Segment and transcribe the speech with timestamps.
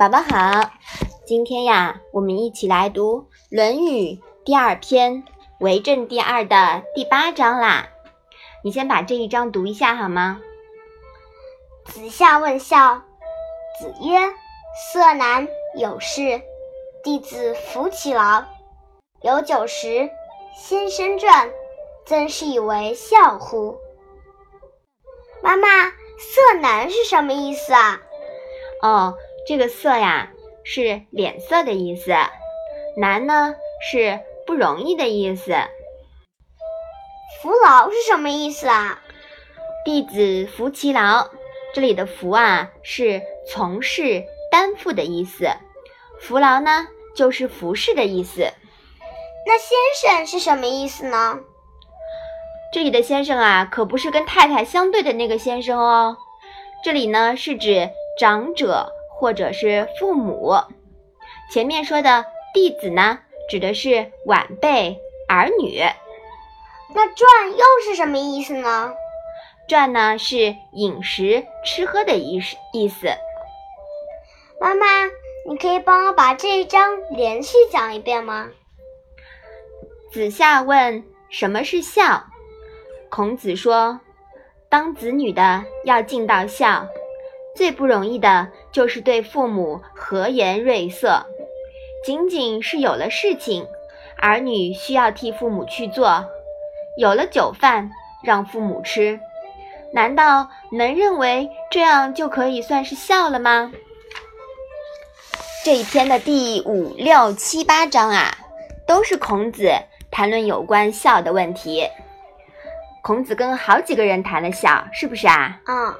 [0.00, 0.70] 宝宝好，
[1.26, 4.14] 今天呀，我们一起来读《论语》
[4.46, 5.22] 第二篇
[5.58, 7.90] 《为政第二》的第八章啦。
[8.64, 10.40] 你先把这一章读一下好吗？
[11.84, 13.02] 子夏问孝，
[13.78, 14.18] 子曰
[14.90, 15.46] ：“色难，
[15.76, 16.40] 有事。
[17.04, 18.44] 弟子服其劳。
[19.20, 20.08] 有酒食，
[20.56, 21.50] 先生传，
[22.06, 23.76] 曾是以为孝乎？”
[25.44, 25.68] 妈妈
[26.16, 28.00] ，“色难”是什么意思啊？
[28.80, 29.14] 哦。
[29.46, 30.30] 这个色呀
[30.64, 32.12] 是脸色的意思，
[32.96, 33.54] 难呢
[33.90, 35.52] 是不容易的意思。
[37.42, 39.00] 服劳是什么意思啊？
[39.84, 41.30] 弟子服其劳，
[41.74, 45.48] 这里的服啊是从事、担负的意思，
[46.20, 46.86] 服劳呢
[47.16, 48.52] 就是服侍的意思。
[49.46, 51.40] 那先生是什么意思呢？
[52.72, 56.18] 这里的先生啊可不是跟太太相对的那个先生哦，
[56.84, 58.92] 这里呢是指长者。
[59.20, 60.54] 或者是父母，
[61.52, 63.18] 前面说的弟子呢，
[63.50, 65.78] 指的是晚辈儿女。
[66.94, 68.94] 那传又是什么意思呢？
[69.68, 73.08] 传呢是饮食吃喝的意思意思。
[74.58, 74.86] 妈妈，
[75.46, 78.48] 你可以帮我把这一章连续讲一遍吗？
[80.10, 82.24] 子夏问什么是孝，
[83.10, 84.00] 孔子说，
[84.70, 86.86] 当子女的要尽到孝。
[87.56, 91.26] 最不容易的就是对父母和颜悦色，
[92.04, 93.66] 仅仅是有了事情，
[94.18, 96.24] 儿女需要替父母去做，
[96.96, 97.90] 有了酒饭
[98.22, 99.18] 让父母吃，
[99.92, 103.72] 难道能认为这样就可以算是孝了吗？
[105.64, 108.34] 这一篇的第五六七八章啊，
[108.86, 109.70] 都是孔子
[110.10, 111.86] 谈论有关孝的问题。
[113.02, 115.60] 孔子跟好几个人谈了孝，是不是啊？
[115.66, 115.94] 嗯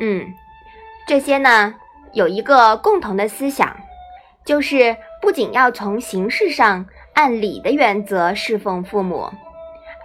[0.00, 0.34] 嗯。
[1.06, 1.74] 这些呢，
[2.16, 3.76] 有一个共同的思想，
[4.42, 9.30] 就是不仅要从形式上按礼的原则侍奉父母，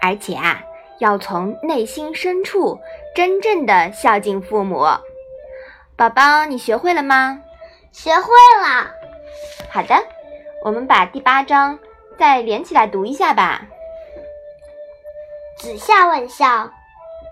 [0.01, 0.61] 而且啊，
[0.99, 2.81] 要从内心深处
[3.15, 4.85] 真正的孝敬父母。
[5.95, 7.41] 宝宝，你学会了吗？
[7.93, 8.27] 学会
[8.61, 8.91] 了。
[9.71, 9.95] 好的，
[10.65, 11.79] 我们把第八章
[12.19, 13.61] 再连起来读一下吧。
[15.57, 16.69] 子夏问孝，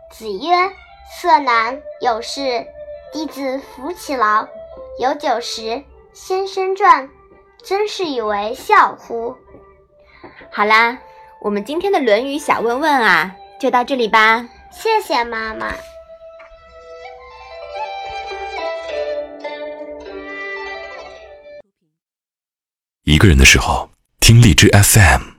[0.09, 0.71] 子曰
[1.19, 2.65] ：“色难，有事。”
[3.11, 4.47] 弟子服其劳，
[4.99, 7.09] 有酒食，先生传，
[7.63, 9.33] 真是以为孝乎？
[10.51, 10.99] 好啦，
[11.39, 14.49] 我们今天的《论语》小问问啊，就到这里吧。
[14.69, 15.73] 谢谢妈妈。
[23.03, 23.89] 一个人的时候，
[24.19, 25.38] 听荔枝 FM。